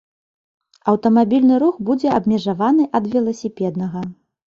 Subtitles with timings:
[0.93, 4.01] Аўтамабільны рух будзе абмежаваны ад веласіпеднага.